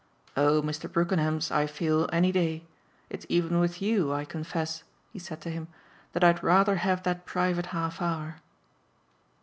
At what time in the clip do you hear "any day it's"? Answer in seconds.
2.11-3.27